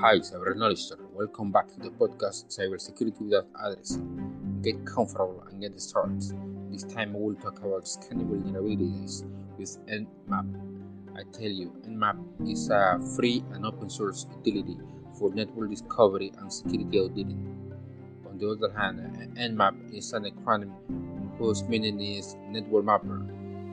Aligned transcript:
Hi, 0.00 0.18
Cyber 0.18 0.56
Knowledge 0.56 0.90
Welcome 1.14 1.52
back 1.52 1.68
to 1.68 1.78
the 1.78 1.88
podcast 1.88 2.50
Cybersecurity 2.50 3.20
Without 3.20 3.46
Address. 3.64 4.00
Get 4.60 4.84
comfortable 4.84 5.44
and 5.48 5.60
get 5.60 5.80
started. 5.80 6.20
This 6.68 6.82
time 6.82 7.12
we'll 7.14 7.36
talk 7.36 7.60
about 7.60 7.86
scanning 7.86 8.26
vulnerabilities 8.26 9.24
with 9.56 9.78
Nmap. 9.86 10.50
I 11.16 11.22
tell 11.32 11.48
you, 11.48 11.72
Nmap 11.88 12.18
is 12.50 12.68
a 12.70 12.98
free 13.16 13.44
and 13.52 13.64
open 13.64 13.88
source 13.88 14.26
utility 14.44 14.76
for 15.16 15.32
network 15.32 15.70
discovery 15.70 16.32
and 16.38 16.52
security 16.52 16.98
auditing. 16.98 17.72
On 18.28 18.36
the 18.36 18.50
other 18.50 18.76
hand, 18.76 18.98
Nmap 19.36 19.96
is 19.96 20.12
an 20.12 20.24
acronym 20.24 20.72
whose 21.38 21.62
meaning 21.64 22.00
is 22.00 22.36
Network 22.48 22.84
Mapper. 22.84 23.24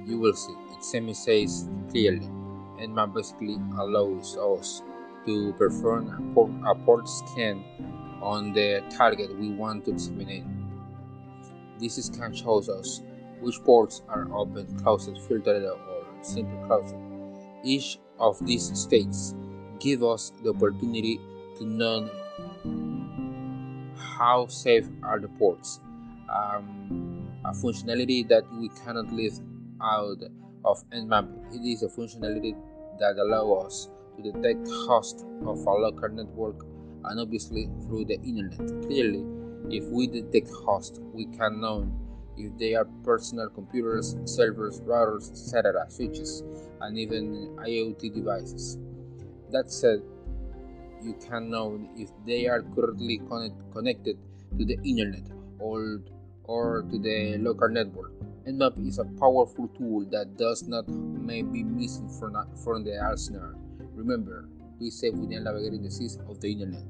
You 0.05 0.19
will 0.19 0.33
see, 0.33 0.53
it 0.71 0.83
semi 0.83 1.13
says 1.13 1.67
clearly. 1.89 2.29
Nmap 2.79 3.15
basically 3.15 3.57
allows 3.77 4.37
us 4.37 4.83
to 5.25 5.53
perform 5.53 6.09
a 6.09 6.33
port, 6.33 6.51
a 6.65 6.75
port 6.75 7.07
scan 7.07 7.63
on 8.21 8.53
the 8.53 8.83
target 8.89 9.35
we 9.37 9.49
want 9.49 9.85
to 9.85 9.91
examine. 9.91 10.57
This 11.79 11.95
scan 12.05 12.33
shows 12.33 12.69
us 12.69 13.01
which 13.39 13.61
ports 13.63 14.03
are 14.07 14.31
open, 14.33 14.67
closed, 14.79 15.17
filtered, 15.27 15.63
or 15.63 16.05
simply 16.21 16.57
closed. 16.67 16.95
Each 17.63 17.97
of 18.19 18.43
these 18.45 18.77
states 18.77 19.35
give 19.79 20.03
us 20.03 20.31
the 20.43 20.51
opportunity 20.51 21.19
to 21.57 21.65
know 21.65 22.09
how 23.97 24.47
safe 24.47 24.87
are 25.03 25.19
the 25.19 25.27
ports. 25.27 25.79
Um, 26.29 27.27
a 27.43 27.51
functionality 27.51 28.27
that 28.29 28.43
we 28.53 28.69
cannot 28.69 29.11
leave 29.11 29.39
out 29.81 30.21
of 30.63 30.83
Nmap. 30.91 31.55
It 31.55 31.67
is 31.67 31.81
a 31.83 31.87
functionality 31.87 32.55
that 32.99 33.17
allows 33.17 33.65
us 33.65 33.89
to 34.15 34.31
detect 34.31 34.67
host 34.87 35.25
of 35.45 35.59
a 35.59 35.71
local 35.71 36.09
network 36.09 36.65
and 37.05 37.19
obviously 37.19 37.69
through 37.83 38.05
the 38.05 38.19
internet. 38.21 38.59
Clearly, 38.83 39.25
if 39.69 39.85
we 39.85 40.07
detect 40.07 40.49
host, 40.65 41.01
we 41.13 41.25
can 41.25 41.61
know 41.61 41.91
if 42.37 42.57
they 42.57 42.75
are 42.75 42.85
personal 43.03 43.49
computers, 43.49 44.15
servers, 44.25 44.81
routers, 44.81 45.31
etc., 45.31 45.85
switches, 45.89 46.43
and 46.81 46.97
even 46.97 47.55
IoT 47.57 48.13
devices. 48.13 48.77
That 49.51 49.71
said, 49.71 50.01
you 51.03 51.13
can 51.27 51.49
know 51.49 51.79
if 51.95 52.09
they 52.25 52.47
are 52.47 52.61
currently 52.75 53.19
connect, 53.29 53.55
connected 53.73 54.17
to 54.57 54.65
the 54.65 54.77
internet 54.83 55.23
or, 55.59 56.01
or 56.43 56.83
to 56.89 56.97
the 56.97 57.37
local 57.39 57.69
network. 57.69 58.11
Nmap 58.47 58.87
is 58.87 58.97
a 58.97 59.05
powerful 59.19 59.67
tool 59.77 60.05
that 60.11 60.37
does 60.37 60.67
not 60.67 60.87
may 60.87 61.41
be 61.41 61.63
missing 61.63 62.09
from, 62.09 62.35
from 62.63 62.83
the 62.83 62.97
arsenal. 62.99 63.53
Remember, 64.01 64.49
be 64.79 64.89
safe 64.89 65.13
within 65.13 65.43
navigating 65.43 65.83
the 65.83 65.91
seas 65.91 66.17
of 66.27 66.41
the 66.41 66.51
internet. 66.51 66.89